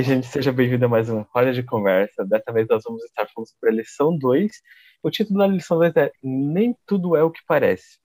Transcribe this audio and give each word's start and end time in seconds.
aí, 0.00 0.02
gente, 0.02 0.26
seja 0.28 0.50
bem-vindo 0.50 0.86
a 0.86 0.88
mais 0.88 1.10
uma 1.10 1.28
Roda 1.30 1.52
de 1.52 1.62
Conversa. 1.62 2.24
Dessa 2.24 2.50
vez 2.50 2.66
nós 2.68 2.82
vamos 2.84 3.04
estar 3.04 3.26
falando 3.26 3.48
sobre 3.48 3.68
a 3.68 3.72
lição 3.72 4.16
2. 4.16 4.50
O 5.02 5.10
título 5.10 5.40
da 5.40 5.46
lição 5.46 5.76
2 5.76 5.94
é 5.96 6.10
Nem 6.22 6.74
Tudo 6.86 7.14
é 7.16 7.22
o 7.22 7.30
que 7.30 7.40
Parece. 7.46 7.98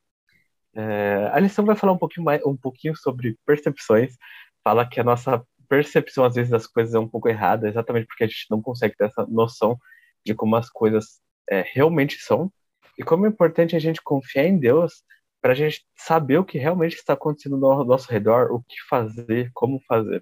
É, 0.76 1.30
a 1.31 1.39
lição 1.39 1.63
vai 1.63 1.73
falar 1.73 1.94
um 1.94 1.98
pouquinho, 1.98 2.26
mais, 2.26 2.44
um 2.45 2.58
pouquinho 2.58 2.94
sobre 2.98 3.38
percepções, 3.45 4.18
fala 4.62 4.86
que 4.86 5.00
a 5.00 5.05
nossa 5.05 5.41
percepção, 5.70 6.26
às 6.26 6.36
vezes, 6.36 6.52
das 6.52 6.68
coisas 6.68 6.94
é 6.94 7.00
um 7.00 7.08
pouco 7.08 7.30
errada, 7.30 7.70
exatamente 7.70 8.07
porque 8.07 8.25
a 8.25 8.27
gente 8.27 8.46
não 8.52 8.62
consegue 8.62 8.93
ter 8.98 9.05
essa 9.05 9.25
noção 9.27 9.77
de 10.25 10.36
como 10.36 10.57
as 10.57 10.70
coisas 10.70 11.21
é, 11.50 11.64
realmente 11.66 12.18
são, 12.18 12.52
e 13.00 13.04
como 13.04 13.25
é 13.25 13.30
importante 13.30 13.73
a 13.73 13.80
gente 13.80 14.02
confiar 14.04 14.43
em 14.43 14.59
Deus 14.59 15.02
para 15.41 15.54
a 15.54 15.55
gente 15.55 15.86
saber 15.96 16.40
o 16.40 16.46
que 16.46 16.57
realmente 16.57 16.96
está 16.96 17.13
acontecendo 17.13 17.55
no 17.55 17.85
nosso 17.85 18.12
redor, 18.12 18.52
o 18.52 18.62
que 18.63 18.82
fazer, 18.90 19.49
como 19.54 19.80
fazer. 19.88 20.21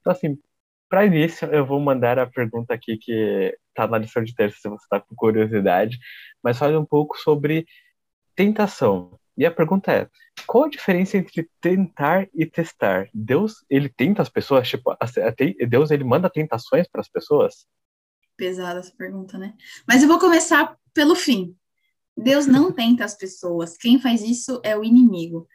Então, 0.00 0.12
assim, 0.12 0.38
para 0.90 1.06
início, 1.06 1.48
eu 1.52 1.64
vou 1.64 1.78
mandar 1.78 2.18
a 2.18 2.26
pergunta 2.26 2.74
aqui 2.74 2.98
que 2.98 3.56
está 3.68 3.86
na 3.86 3.96
lição 3.96 4.24
de 4.24 4.34
terça, 4.34 4.58
se 4.60 4.68
você 4.68 4.82
está 4.82 5.00
com 5.00 5.14
curiosidade, 5.14 5.96
mas 6.42 6.58
fale 6.58 6.76
um 6.76 6.84
pouco 6.84 7.16
sobre 7.16 7.64
tentação. 8.34 9.16
E 9.38 9.46
a 9.46 9.52
pergunta 9.52 9.92
é: 9.92 10.08
qual 10.46 10.64
a 10.64 10.68
diferença 10.68 11.16
entre 11.16 11.48
tentar 11.60 12.28
e 12.34 12.44
testar? 12.44 13.08
Deus, 13.14 13.64
ele 13.70 13.88
tenta 13.88 14.20
as 14.20 14.28
pessoas, 14.28 14.68
tipo, 14.68 14.92
Deus 15.68 15.92
ele 15.92 16.02
manda 16.02 16.28
tentações 16.28 16.88
para 16.88 17.00
as 17.00 17.08
pessoas? 17.08 17.66
Pesada 18.36 18.80
essa 18.80 18.92
pergunta, 18.96 19.38
né? 19.38 19.54
Mas 19.86 20.02
eu 20.02 20.08
vou 20.08 20.18
começar 20.18 20.76
pelo 20.92 21.14
fim. 21.14 21.56
Deus 22.16 22.48
não 22.48 22.72
tenta 22.74 23.04
as 23.04 23.16
pessoas. 23.16 23.76
Quem 23.76 24.00
faz 24.00 24.22
isso 24.22 24.60
é 24.64 24.76
o 24.76 24.82
inimigo. 24.82 25.46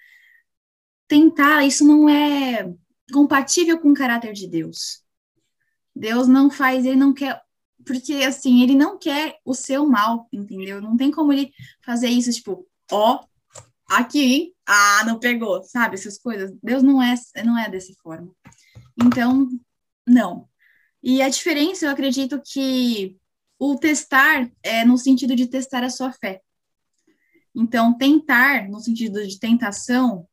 Tentar, 1.10 1.66
isso 1.66 1.86
não 1.86 2.08
é 2.08 2.74
compatível 3.12 3.80
com 3.80 3.92
o 3.92 3.94
caráter 3.94 4.32
de 4.32 4.48
Deus. 4.48 5.05
Deus 5.96 6.28
não 6.28 6.50
faz, 6.50 6.86
ele 6.86 6.98
não 6.98 7.14
quer, 7.14 7.42
porque 7.86 8.16
assim, 8.16 8.62
ele 8.62 8.76
não 8.76 8.98
quer 8.98 9.38
o 9.46 9.54
seu 9.54 9.88
mal, 9.88 10.28
entendeu? 10.32 10.82
Não 10.82 10.98
tem 10.98 11.12
como 11.12 11.32
ele 11.32 11.54
fazer 11.84 12.10
isso, 12.10 12.32
tipo, 12.32 12.68
ó, 12.92 13.24
aqui, 13.90 14.54
ah, 14.66 15.04
não 15.06 15.20
pegou, 15.20 15.64
sabe? 15.64 15.96
Essas 15.96 16.18
coisas. 16.18 16.52
Deus 16.62 16.84
não 16.84 17.02
é, 17.02 17.16
não 17.44 17.58
é 17.58 17.70
dessa 17.70 17.94
forma. 18.02 18.32
Então, 19.02 19.48
não. 20.08 20.50
E 21.02 21.22
a 21.22 21.30
diferença, 21.30 21.86
eu 21.86 21.92
acredito 21.92 22.42
que 22.44 23.18
o 23.60 23.76
testar 23.76 24.50
é 24.64 24.84
no 24.84 24.98
sentido 24.98 25.36
de 25.36 25.48
testar 25.48 25.84
a 25.84 25.90
sua 25.90 26.12
fé. 26.12 26.42
Então, 27.54 27.98
tentar, 27.98 28.68
no 28.68 28.80
sentido 28.80 29.26
de 29.26 29.40
tentação, 29.40 30.28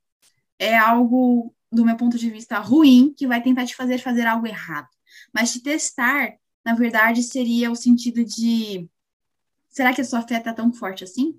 é 0.58 0.76
algo, 0.76 1.54
do 1.70 1.84
meu 1.84 1.97
ponto 1.97 2.19
de 2.19 2.30
vista, 2.30 2.58
ruim, 2.58 3.14
que 3.16 3.26
vai 3.26 3.42
tentar 3.42 3.66
te 3.66 3.76
fazer 3.76 3.98
fazer 3.98 4.26
algo 4.26 4.47
errado. 4.47 4.88
Mas 5.33 5.52
te 5.52 5.62
testar, 5.62 6.34
na 6.64 6.75
verdade, 6.75 7.22
seria 7.22 7.70
o 7.70 7.77
sentido 7.77 8.25
de: 8.25 8.88
será 9.69 9.94
que 9.94 10.00
a 10.00 10.05
sua 10.05 10.22
fé 10.22 10.38
está 10.38 10.52
tão 10.52 10.72
forte 10.72 11.05
assim? 11.05 11.38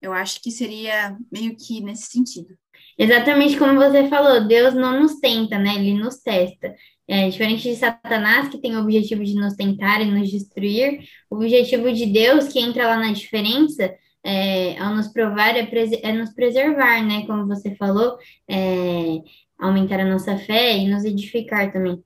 Eu 0.00 0.12
acho 0.12 0.42
que 0.42 0.50
seria 0.50 1.16
meio 1.32 1.56
que 1.56 1.80
nesse 1.80 2.06
sentido. 2.10 2.56
Exatamente 2.98 3.58
como 3.58 3.74
você 3.74 4.08
falou, 4.08 4.46
Deus 4.46 4.74
não 4.74 5.00
nos 5.00 5.18
tenta, 5.18 5.58
né? 5.58 5.74
Ele 5.76 5.94
nos 5.94 6.18
testa. 6.18 6.74
É, 7.08 7.28
diferente 7.28 7.62
de 7.62 7.76
Satanás, 7.76 8.48
que 8.48 8.58
tem 8.58 8.76
o 8.76 8.80
objetivo 8.80 9.24
de 9.24 9.34
nos 9.34 9.54
tentar 9.54 10.00
e 10.00 10.10
nos 10.10 10.28
destruir, 10.28 11.08
o 11.30 11.36
objetivo 11.36 11.92
de 11.92 12.04
Deus, 12.06 12.48
que 12.48 12.58
entra 12.58 12.88
lá 12.88 12.96
na 12.96 13.12
diferença, 13.12 13.94
é, 14.24 14.76
ao 14.78 14.94
nos 14.94 15.06
provar, 15.08 15.56
é, 15.56 15.68
é, 16.02 16.12
nos 16.12 16.30
preservar, 16.34 17.02
né? 17.04 17.24
Como 17.26 17.46
você 17.46 17.74
falou, 17.76 18.18
é, 18.48 19.22
aumentar 19.58 20.00
a 20.00 20.04
nossa 20.04 20.36
fé 20.36 20.76
e 20.76 20.88
nos 20.88 21.04
edificar 21.04 21.72
também. 21.72 22.02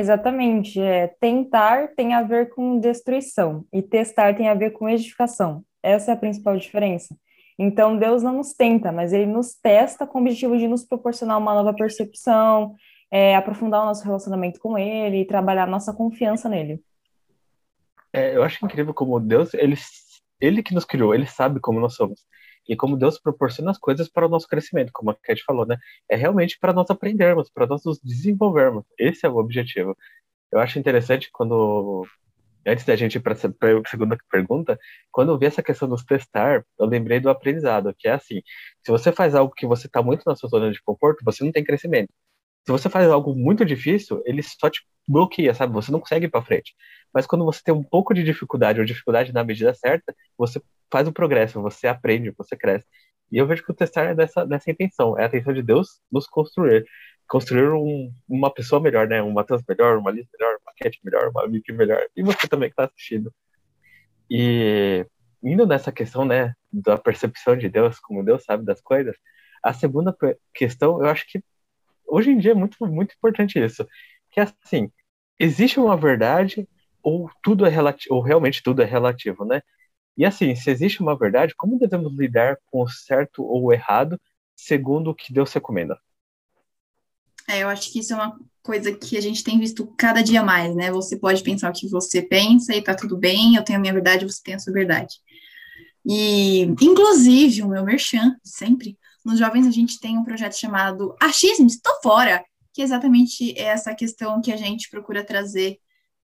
Exatamente. 0.00 0.80
É, 0.80 1.08
tentar 1.20 1.88
tem 1.94 2.14
a 2.14 2.22
ver 2.22 2.48
com 2.54 2.80
destruição 2.80 3.66
e 3.70 3.82
testar 3.82 4.34
tem 4.34 4.48
a 4.48 4.54
ver 4.54 4.70
com 4.70 4.88
edificação. 4.88 5.62
Essa 5.82 6.12
é 6.12 6.14
a 6.14 6.16
principal 6.16 6.56
diferença. 6.56 7.14
Então, 7.58 7.98
Deus 7.98 8.22
não 8.22 8.38
nos 8.38 8.54
tenta, 8.54 8.90
mas 8.90 9.12
Ele 9.12 9.26
nos 9.26 9.54
testa 9.54 10.06
com 10.06 10.18
o 10.18 10.22
objetivo 10.22 10.56
de 10.56 10.66
nos 10.66 10.86
proporcionar 10.86 11.36
uma 11.36 11.54
nova 11.54 11.74
percepção, 11.74 12.74
é, 13.10 13.36
aprofundar 13.36 13.82
o 13.82 13.84
nosso 13.84 14.02
relacionamento 14.02 14.58
com 14.58 14.78
Ele 14.78 15.20
e 15.20 15.26
trabalhar 15.26 15.66
nossa 15.66 15.92
confiança 15.92 16.48
nele. 16.48 16.80
É, 18.10 18.34
eu 18.34 18.42
acho 18.42 18.64
incrível 18.64 18.94
como 18.94 19.20
Deus, 19.20 19.52
ele, 19.52 19.76
ele 20.40 20.62
que 20.62 20.74
nos 20.74 20.86
criou, 20.86 21.14
Ele 21.14 21.26
sabe 21.26 21.60
como 21.60 21.78
nós 21.78 21.94
somos. 21.94 22.24
E 22.70 22.76
como 22.76 22.96
Deus 22.96 23.18
proporciona 23.18 23.72
as 23.72 23.78
coisas 23.78 24.08
para 24.08 24.26
o 24.26 24.28
nosso 24.28 24.46
crescimento, 24.46 24.92
como 24.94 25.10
a 25.10 25.14
Cat 25.16 25.42
falou, 25.44 25.66
né? 25.66 25.76
É 26.08 26.14
realmente 26.14 26.56
para 26.56 26.72
nós 26.72 26.88
aprendermos, 26.88 27.50
para 27.50 27.66
nós 27.66 27.84
nos 27.84 27.98
desenvolvermos. 28.00 28.84
Esse 28.96 29.26
é 29.26 29.28
o 29.28 29.38
objetivo. 29.38 29.96
Eu 30.52 30.60
acho 30.60 30.78
interessante 30.78 31.30
quando, 31.32 32.06
antes 32.66 32.84
da 32.84 32.94
gente 32.94 33.16
ir 33.16 33.20
para 33.20 33.34
a 33.34 33.36
segunda 33.90 34.16
pergunta, 34.30 34.78
quando 35.10 35.32
eu 35.32 35.38
vi 35.38 35.46
essa 35.46 35.62
questão 35.64 35.88
dos 35.88 36.04
testar, 36.04 36.64
eu 36.78 36.86
lembrei 36.86 37.18
do 37.18 37.28
aprendizado, 37.28 37.92
que 37.98 38.06
é 38.08 38.12
assim: 38.12 38.40
se 38.84 38.90
você 38.92 39.10
faz 39.12 39.34
algo 39.34 39.52
que 39.54 39.66
você 39.66 39.88
está 39.88 40.00
muito 40.02 40.22
na 40.24 40.36
sua 40.36 40.48
zona 40.48 40.70
de 40.70 40.80
conforto, 40.82 41.24
você 41.24 41.42
não 41.44 41.50
tem 41.52 41.64
crescimento. 41.64 42.12
Se 42.66 42.72
você 42.72 42.88
faz 42.88 43.08
algo 43.10 43.34
muito 43.34 43.64
difícil, 43.64 44.22
ele 44.24 44.42
só 44.42 44.70
te 44.70 44.82
bloqueia, 45.08 45.54
sabe? 45.54 45.72
Você 45.74 45.90
não 45.90 46.00
consegue 46.00 46.26
ir 46.26 46.30
para 46.30 46.44
frente. 46.44 46.74
Mas 47.12 47.26
quando 47.26 47.44
você 47.44 47.60
tem 47.62 47.74
um 47.74 47.82
pouco 47.82 48.14
de 48.14 48.22
dificuldade, 48.22 48.80
ou 48.80 48.86
dificuldade 48.86 49.32
na 49.32 49.44
medida 49.44 49.74
certa, 49.74 50.14
você 50.36 50.60
faz 50.90 51.08
o 51.08 51.12
progresso, 51.12 51.60
você 51.60 51.86
aprende, 51.86 52.30
você 52.36 52.56
cresce. 52.56 52.86
E 53.30 53.38
eu 53.38 53.46
vejo 53.46 53.64
que 53.64 53.70
o 53.70 53.74
testar 53.74 54.06
é 54.06 54.14
dessa, 54.14 54.44
dessa 54.44 54.70
intenção, 54.70 55.18
é 55.18 55.24
a 55.24 55.26
intenção 55.26 55.52
de 55.52 55.62
Deus 55.62 56.00
nos 56.10 56.26
construir. 56.26 56.84
Construir 57.28 57.70
um, 57.70 58.12
uma 58.28 58.52
pessoa 58.52 58.80
melhor, 58.80 59.06
né? 59.06 59.22
Um 59.22 59.32
Matheus 59.32 59.62
melhor, 59.68 59.98
uma 59.98 60.10
Liz 60.10 60.26
melhor, 60.36 60.58
uma 60.62 60.72
Cat 60.76 60.98
melhor, 61.04 61.30
uma 61.30 61.48
Vicky 61.48 61.72
melhor. 61.72 62.04
E 62.16 62.22
você 62.22 62.48
também 62.48 62.68
que 62.68 62.72
está 62.72 62.84
assistindo. 62.84 63.32
E 64.28 65.06
indo 65.42 65.66
nessa 65.66 65.92
questão, 65.92 66.24
né, 66.24 66.54
da 66.72 66.98
percepção 66.98 67.56
de 67.56 67.68
Deus, 67.68 67.98
como 68.00 68.24
Deus 68.24 68.44
sabe 68.44 68.64
das 68.64 68.80
coisas, 68.80 69.16
a 69.62 69.72
segunda 69.72 70.14
questão, 70.52 71.02
eu 71.02 71.08
acho 71.08 71.24
que 71.26 71.42
hoje 72.06 72.30
em 72.30 72.38
dia 72.38 72.52
é 72.52 72.54
muito, 72.54 72.76
muito 72.86 73.14
importante 73.14 73.58
isso. 73.58 73.86
Que 74.30 74.40
é 74.40 74.46
assim, 74.64 74.90
existe 75.38 75.78
uma 75.78 75.96
verdade 75.96 76.68
ou 77.02 77.30
tudo 77.42 77.66
é 77.66 77.68
relativo, 77.68 78.14
ou 78.14 78.22
realmente 78.22 78.62
tudo 78.62 78.82
é 78.82 78.84
relativo, 78.84 79.44
né? 79.44 79.62
E 80.16 80.24
assim, 80.24 80.54
se 80.54 80.70
existe 80.70 81.00
uma 81.00 81.16
verdade, 81.16 81.54
como 81.56 81.78
devemos 81.78 82.12
lidar 82.12 82.58
com 82.66 82.82
o 82.82 82.88
certo 82.88 83.42
ou 83.42 83.64
o 83.64 83.72
errado, 83.72 84.20
segundo 84.54 85.10
o 85.10 85.14
que 85.14 85.32
Deus 85.32 85.52
recomenda? 85.52 85.98
É, 87.48 87.62
eu 87.62 87.68
acho 87.68 87.92
que 87.92 87.98
isso 87.98 88.12
é 88.12 88.16
uma 88.16 88.38
coisa 88.62 88.92
que 88.92 89.16
a 89.16 89.20
gente 89.20 89.42
tem 89.42 89.58
visto 89.58 89.86
cada 89.96 90.22
dia 90.22 90.42
mais, 90.42 90.74
né? 90.74 90.90
Você 90.92 91.16
pode 91.16 91.42
pensar 91.42 91.70
o 91.70 91.72
que 91.72 91.88
você 91.88 92.22
pensa 92.22 92.74
e 92.74 92.82
tá 92.82 92.94
tudo 92.94 93.16
bem, 93.16 93.56
eu 93.56 93.64
tenho 93.64 93.78
a 93.78 93.80
minha 93.80 93.92
verdade, 93.92 94.24
você 94.24 94.40
tem 94.42 94.54
a 94.54 94.58
sua 94.58 94.72
verdade. 94.72 95.16
E, 96.04 96.62
inclusive, 96.80 97.62
o 97.62 97.68
meu 97.68 97.84
merchan, 97.84 98.36
sempre, 98.44 98.98
nos 99.24 99.38
jovens 99.38 99.66
a 99.66 99.70
gente 99.70 99.98
tem 100.00 100.16
um 100.16 100.24
projeto 100.24 100.58
chamado 100.58 101.14
Achismo, 101.20 101.66
estou 101.66 101.94
fora, 102.02 102.44
que 102.72 102.80
é 102.80 102.84
exatamente 102.84 103.58
essa 103.58 103.94
questão 103.94 104.40
que 104.40 104.52
a 104.52 104.56
gente 104.56 104.88
procura 104.88 105.24
trazer, 105.24 105.78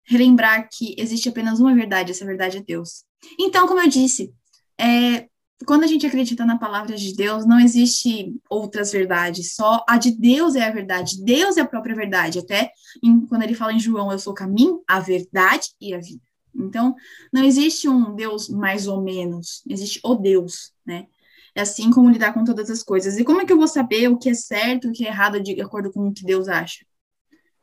relembrar 0.05 0.69
que 0.71 0.95
existe 0.97 1.29
apenas 1.29 1.59
uma 1.59 1.73
verdade, 1.73 2.11
essa 2.11 2.25
verdade 2.25 2.57
é 2.57 2.61
Deus. 2.61 3.03
Então, 3.39 3.67
como 3.67 3.81
eu 3.81 3.89
disse, 3.89 4.33
é, 4.79 5.27
quando 5.65 5.83
a 5.83 5.87
gente 5.87 6.05
acredita 6.05 6.45
na 6.45 6.57
palavra 6.57 6.95
de 6.95 7.15
Deus, 7.15 7.45
não 7.45 7.59
existe 7.59 8.35
outras 8.49 8.91
verdades, 8.91 9.53
só 9.53 9.83
a 9.87 9.97
de 9.97 10.11
Deus 10.11 10.55
é 10.55 10.65
a 10.65 10.71
verdade, 10.71 11.23
Deus 11.23 11.57
é 11.57 11.61
a 11.61 11.67
própria 11.67 11.95
verdade, 11.95 12.39
até 12.39 12.71
em, 13.03 13.25
quando 13.25 13.43
ele 13.43 13.55
fala 13.55 13.73
em 13.73 13.79
João, 13.79 14.11
eu 14.11 14.19
sou 14.19 14.33
o 14.33 14.35
caminho, 14.35 14.83
a 14.87 14.99
verdade 14.99 15.69
e 15.79 15.93
a 15.93 15.99
vida. 15.99 16.21
Então, 16.53 16.95
não 17.33 17.43
existe 17.43 17.87
um 17.87 18.15
Deus 18.15 18.49
mais 18.49 18.87
ou 18.87 19.01
menos, 19.01 19.61
existe 19.67 19.99
o 20.03 20.15
Deus, 20.15 20.73
né? 20.85 21.07
É 21.53 21.61
assim 21.61 21.89
como 21.89 22.09
lidar 22.09 22.33
com 22.33 22.43
todas 22.43 22.69
as 22.69 22.83
coisas. 22.83 23.17
E 23.17 23.23
como 23.23 23.39
é 23.39 23.45
que 23.45 23.53
eu 23.53 23.57
vou 23.57 23.67
saber 23.67 24.09
o 24.09 24.17
que 24.17 24.29
é 24.29 24.33
certo, 24.33 24.89
o 24.89 24.91
que 24.91 25.05
é 25.05 25.07
errado 25.07 25.41
de 25.41 25.59
acordo 25.61 25.89
com 25.89 26.09
o 26.09 26.13
que 26.13 26.25
Deus 26.25 26.49
acha? 26.49 26.85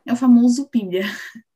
É 0.07 0.13
o 0.13 0.17
famoso 0.17 0.69
Bíblia. 0.73 1.05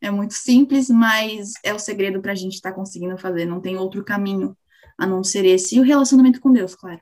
É 0.00 0.10
muito 0.10 0.34
simples, 0.34 0.88
mas 0.88 1.52
é 1.64 1.74
o 1.74 1.78
segredo 1.78 2.20
para 2.20 2.32
a 2.32 2.34
gente 2.36 2.54
estar 2.54 2.70
tá 2.70 2.76
conseguindo 2.76 3.18
fazer. 3.18 3.44
Não 3.44 3.60
tem 3.60 3.76
outro 3.76 4.04
caminho 4.04 4.56
a 4.96 5.06
não 5.06 5.24
ser 5.24 5.44
esse. 5.44 5.76
E 5.76 5.80
o 5.80 5.84
relacionamento 5.84 6.40
com 6.40 6.52
Deus, 6.52 6.74
claro. 6.74 7.00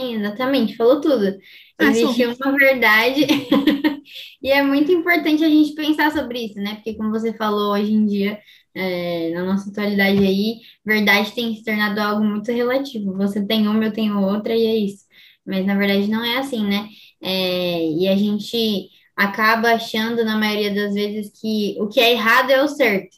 Exatamente, 0.00 0.76
falou 0.76 1.00
tudo. 1.00 1.38
Ah, 1.78 1.86
Existe 1.86 2.26
uma 2.26 2.56
verdade. 2.56 3.26
e 4.42 4.50
é 4.50 4.62
muito 4.62 4.90
importante 4.90 5.44
a 5.44 5.48
gente 5.48 5.74
pensar 5.74 6.10
sobre 6.12 6.46
isso, 6.46 6.56
né? 6.56 6.76
Porque, 6.76 6.94
como 6.94 7.10
você 7.10 7.32
falou, 7.34 7.72
hoje 7.72 7.92
em 7.92 8.06
dia, 8.06 8.40
é, 8.74 9.30
na 9.30 9.44
nossa 9.44 9.70
atualidade 9.70 10.18
aí, 10.18 10.60
verdade 10.84 11.32
tem 11.34 11.54
se 11.54 11.64
tornado 11.64 11.98
algo 12.00 12.24
muito 12.24 12.50
relativo. 12.50 13.16
Você 13.16 13.44
tem 13.46 13.68
uma, 13.68 13.84
eu 13.84 13.92
tenho 13.92 14.20
outra, 14.20 14.54
e 14.54 14.66
é 14.66 14.76
isso. 14.76 15.04
Mas, 15.46 15.64
na 15.66 15.76
verdade, 15.76 16.08
não 16.08 16.24
é 16.24 16.38
assim, 16.38 16.66
né? 16.66 16.88
É, 17.20 17.88
e 17.90 18.08
a 18.08 18.16
gente 18.16 18.88
acaba 19.16 19.72
achando, 19.72 20.24
na 20.24 20.36
maioria 20.36 20.74
das 20.74 20.94
vezes, 20.94 21.30
que 21.40 21.76
o 21.80 21.88
que 21.88 22.00
é 22.00 22.12
errado 22.12 22.50
é 22.50 22.62
o 22.62 22.68
certo. 22.68 23.16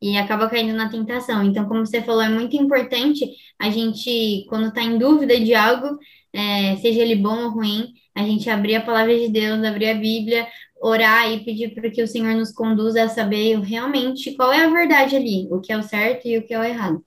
E 0.00 0.16
acaba 0.18 0.48
caindo 0.48 0.74
na 0.74 0.90
tentação. 0.90 1.42
Então, 1.44 1.66
como 1.66 1.86
você 1.86 2.02
falou, 2.02 2.22
é 2.22 2.28
muito 2.28 2.56
importante 2.56 3.24
a 3.58 3.70
gente, 3.70 4.44
quando 4.48 4.68
está 4.68 4.82
em 4.82 4.98
dúvida 4.98 5.38
de 5.40 5.54
algo, 5.54 5.98
é, 6.32 6.76
seja 6.76 7.00
ele 7.00 7.16
bom 7.16 7.44
ou 7.44 7.50
ruim, 7.50 7.94
a 8.14 8.22
gente 8.22 8.48
abrir 8.50 8.76
a 8.76 8.84
palavra 8.84 9.16
de 9.16 9.28
Deus, 9.28 9.64
abrir 9.64 9.88
a 9.90 9.94
Bíblia, 9.94 10.46
orar 10.80 11.30
e 11.32 11.44
pedir 11.44 11.74
para 11.74 11.90
que 11.90 12.02
o 12.02 12.08
Senhor 12.08 12.34
nos 12.34 12.52
conduza 12.52 13.02
a 13.04 13.08
saber 13.08 13.58
realmente 13.60 14.34
qual 14.36 14.52
é 14.52 14.64
a 14.64 14.68
verdade 14.68 15.16
ali, 15.16 15.48
o 15.50 15.60
que 15.60 15.72
é 15.72 15.78
o 15.78 15.82
certo 15.82 16.28
e 16.28 16.38
o 16.38 16.46
que 16.46 16.52
é 16.52 16.58
o 16.58 16.64
errado. 16.64 17.02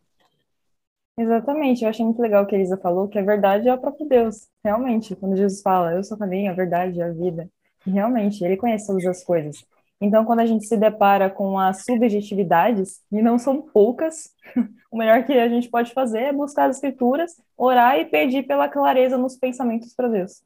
Exatamente, 1.19 1.84
eu 1.84 1.89
achei 1.89 2.06
muito 2.06 2.22
legal 2.22 2.44
o 2.44 2.48
que 2.48 2.56
a 2.56 2.60
Elisa 2.60 2.78
falou, 2.78 3.07
que 3.07 3.18
a 3.18 3.24
verdade 3.24 3.68
é 3.68 3.74
o 3.74 3.80
próprio 3.80 4.07
Deus. 4.07 4.48
Realmente, 4.63 5.16
quando 5.16 5.36
Jesus 5.36 5.62
fala, 5.62 5.94
eu 5.94 6.04
sou 6.04 6.18
caminho, 6.18 6.51
a 6.51 6.56
verdade 6.56 7.01
a 7.01 7.12
vida, 7.12 7.50
realmente, 7.92 8.44
ele 8.44 8.57
conhece 8.57 8.88
todas 8.88 9.06
as 9.06 9.24
coisas. 9.24 9.57
Então, 10.00 10.25
quando 10.25 10.42
a 10.42 10.45
gente 10.45 10.66
se 10.68 10.78
depara 10.78 11.30
com 11.30 11.57
as 11.57 11.84
subjetividades, 11.84 13.01
e 13.12 13.22
não 13.22 13.39
são 13.39 13.62
poucas, 13.62 14.30
o 14.92 14.98
melhor 14.98 15.24
que 15.25 15.34
a 15.34 15.50
gente 15.50 15.69
pode 15.69 15.92
fazer 15.94 16.19
é 16.19 16.34
buscar 16.34 16.69
as 16.69 16.75
escrituras, 16.75 17.31
orar 17.57 17.98
e 17.98 18.06
pedir 18.06 18.44
pela 18.44 18.69
clareza 18.69 19.18
nos 19.18 19.36
pensamentos 19.36 19.94
para 19.95 20.07
Deus. 20.07 20.42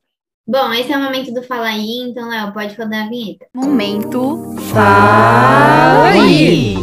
Bom, 0.48 0.74
esse 0.74 0.92
é 0.92 0.98
o 0.98 1.02
momento 1.02 1.34
do 1.34 1.44
Fala 1.44 1.68
aí, 1.68 1.98
então, 2.00 2.30
Léo, 2.30 2.54
pode 2.54 2.76
rodar 2.76 3.06
a 3.06 3.10
vinheta. 3.10 3.46
Momento 3.54 4.56
Fala 4.74 6.12
aí! 6.12 6.76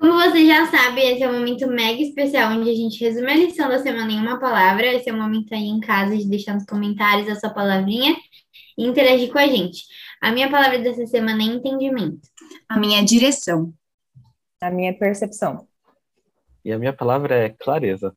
Como 0.00 0.12
você 0.14 0.46
já 0.46 0.66
sabe, 0.66 1.00
esse 1.00 1.22
é 1.22 1.30
um 1.30 1.38
momento 1.38 1.66
mega 1.68 2.02
especial, 2.02 2.52
onde 2.52 2.68
a 2.68 2.74
gente 2.74 3.02
resume 3.02 3.30
a 3.30 3.36
lição 3.36 3.68
da 3.68 3.78
semana 3.78 4.10
em 4.10 4.18
uma 4.18 4.38
palavra. 4.38 4.86
Esse 4.86 5.08
é 5.08 5.12
o 5.12 5.16
momento 5.16 5.54
aí 5.54 5.66
em 5.66 5.80
casa 5.80 6.16
de 6.16 6.28
deixar 6.28 6.54
nos 6.54 6.66
comentários 6.66 7.28
a 7.28 7.36
sua 7.36 7.50
palavrinha 7.50 8.14
e 8.76 8.84
interagir 8.84 9.30
com 9.32 9.38
a 9.38 9.46
gente. 9.46 9.84
A 10.20 10.32
minha 10.32 10.50
palavra 10.50 10.78
dessa 10.78 11.06
semana 11.06 11.42
é 11.42 11.46
entendimento. 11.46 12.28
A 12.68 12.78
minha 12.78 13.00
é 13.00 13.04
direção. 13.04 13.72
A 14.60 14.70
minha 14.70 14.90
é 14.90 14.92
percepção. 14.92 15.66
E 16.64 16.72
a 16.72 16.78
minha 16.78 16.92
palavra 16.92 17.34
é 17.34 17.50
clareza. 17.50 18.16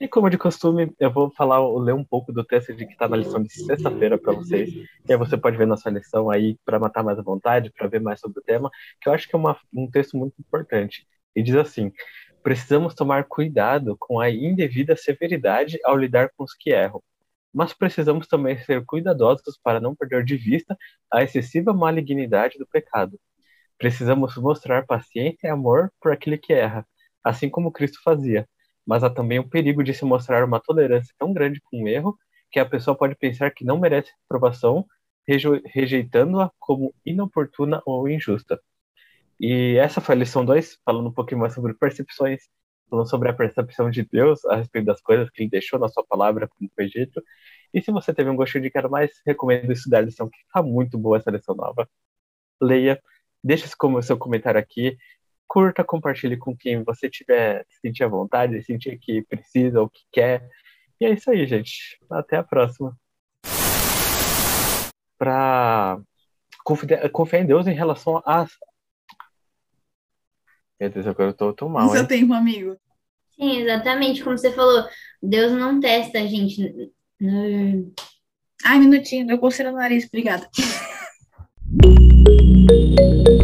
E 0.00 0.08
como 0.08 0.30
de 0.30 0.38
costume, 0.38 0.94
eu 0.98 1.12
vou 1.12 1.30
falar, 1.30 1.60
ler 1.78 1.92
um 1.92 2.04
pouco 2.04 2.32
do 2.32 2.42
texto 2.42 2.74
de 2.74 2.86
que 2.86 2.92
está 2.92 3.06
na 3.06 3.18
lição 3.18 3.42
de 3.42 3.52
sexta-feira 3.52 4.16
para 4.16 4.32
vocês. 4.32 4.70
E 5.06 5.12
aí 5.12 5.16
você 5.16 5.36
pode 5.36 5.58
ver 5.58 5.66
nossa 5.66 5.90
lição 5.90 6.30
aí 6.30 6.56
para 6.64 6.78
matar 6.78 7.02
mais 7.02 7.18
à 7.18 7.22
vontade, 7.22 7.70
para 7.70 7.86
ver 7.86 8.00
mais 8.00 8.18
sobre 8.18 8.40
o 8.40 8.42
tema, 8.42 8.70
que 8.98 9.10
eu 9.10 9.12
acho 9.12 9.28
que 9.28 9.36
é 9.36 9.38
uma, 9.38 9.58
um 9.74 9.90
texto 9.90 10.16
muito 10.16 10.34
importante. 10.38 11.06
E 11.36 11.42
diz 11.42 11.54
assim: 11.54 11.92
precisamos 12.42 12.94
tomar 12.94 13.24
cuidado 13.24 13.94
com 13.98 14.18
a 14.18 14.30
indevida 14.30 14.96
severidade 14.96 15.78
ao 15.84 15.96
lidar 15.96 16.30
com 16.34 16.44
os 16.44 16.54
que 16.54 16.70
erram, 16.70 17.02
mas 17.52 17.72
precisamos 17.72 18.26
também 18.26 18.58
ser 18.58 18.84
cuidadosos 18.84 19.58
para 19.62 19.80
não 19.80 19.94
perder 19.94 20.24
de 20.24 20.36
vista 20.36 20.76
a 21.12 21.22
excessiva 21.22 21.72
malignidade 21.72 22.58
do 22.58 22.66
pecado. 22.66 23.18
Precisamos 23.78 24.36
mostrar 24.36 24.86
paciência 24.86 25.46
e 25.46 25.50
amor 25.50 25.92
por 26.00 26.12
aquele 26.12 26.38
que 26.38 26.52
erra, 26.52 26.86
assim 27.24 27.48
como 27.48 27.72
Cristo 27.72 28.00
fazia 28.02 28.46
mas 28.86 29.04
há 29.04 29.10
também 29.10 29.38
o 29.38 29.48
perigo 29.48 29.84
de 29.84 29.94
se 29.94 30.04
mostrar 30.04 30.44
uma 30.44 30.60
tolerância 30.60 31.14
tão 31.16 31.32
grande 31.32 31.60
com 31.60 31.84
o 31.84 31.88
erro 31.88 32.18
que 32.50 32.58
a 32.58 32.66
pessoa 32.66 32.96
pode 32.96 33.14
pensar 33.14 33.50
que 33.52 33.64
não 33.64 33.78
merece 33.78 34.10
aprovação, 34.24 34.84
rejeitando-a 35.66 36.50
como 36.58 36.92
inoportuna 37.06 37.80
ou 37.86 38.08
injusta. 38.08 38.60
E 39.38 39.76
essa 39.76 40.00
foi 40.00 40.16
a 40.16 40.18
lição 40.18 40.44
2, 40.44 40.78
falando 40.84 41.08
um 41.08 41.12
pouquinho 41.12 41.40
mais 41.40 41.54
sobre 41.54 41.72
percepções, 41.74 42.42
falando 42.90 43.08
sobre 43.08 43.30
a 43.30 43.32
percepção 43.32 43.90
de 43.90 44.02
Deus 44.04 44.44
a 44.46 44.56
respeito 44.56 44.86
das 44.86 45.00
coisas 45.00 45.30
que 45.30 45.42
ele 45.42 45.50
deixou 45.50 45.78
na 45.78 45.88
sua 45.88 46.04
palavra, 46.04 46.48
como 46.48 46.70
foi 46.74 46.86
dito. 46.86 47.22
E 47.72 47.80
se 47.80 47.92
você 47.92 48.12
teve 48.12 48.28
um 48.28 48.36
gostinho 48.36 48.64
de 48.64 48.70
quero 48.70 48.90
mais, 48.90 49.12
recomendo 49.24 49.72
estudar 49.72 49.98
a 49.98 50.02
lição, 50.02 50.28
que 50.28 50.38
está 50.38 50.62
muito 50.62 50.98
boa 50.98 51.16
essa 51.16 51.30
lição 51.30 51.54
nova. 51.54 51.88
Leia, 52.60 53.00
deixe 53.42 53.66
seu 54.02 54.18
comentário 54.18 54.60
aqui, 54.60 54.96
curta, 55.46 55.84
compartilhe 55.84 56.36
com 56.36 56.56
quem 56.56 56.82
você 56.84 57.08
tiver, 57.08 57.64
sentir 57.80 58.04
a 58.04 58.08
vontade, 58.08 58.62
sentir 58.62 58.98
que 58.98 59.22
precisa 59.22 59.80
ou 59.80 59.88
que 59.88 60.02
quer. 60.12 60.48
E 61.00 61.06
é 61.06 61.10
isso 61.10 61.30
aí, 61.30 61.46
gente. 61.46 61.98
Até 62.10 62.36
a 62.36 62.44
próxima. 62.44 62.96
Para 65.18 66.00
confiar 67.12 67.40
em 67.40 67.46
Deus 67.46 67.66
em 67.66 67.74
relação 67.74 68.22
a. 68.26 68.46
Meu 70.80 70.88
Deus, 70.88 71.06
agora 71.06 71.28
eu 71.28 71.34
tô 71.34 71.52
tão 71.52 71.68
mal. 71.68 71.86
Isso 71.86 71.96
hein? 71.96 72.02
eu 72.02 72.08
tenho 72.08 72.26
um 72.26 72.32
amigo. 72.32 72.74
Sim, 73.34 73.58
exatamente. 73.58 74.24
Como 74.24 74.38
você 74.38 74.50
falou, 74.50 74.88
Deus 75.22 75.52
não 75.52 75.78
testa 75.78 76.18
a 76.18 76.26
gente. 76.26 76.90
Hum. 77.20 77.92
Ai, 78.64 78.78
minutinho, 78.78 79.30
eu 79.30 79.38
consigo 79.38 79.70
no 79.70 79.76
nariz, 79.76 80.06
obrigada. 80.06 80.48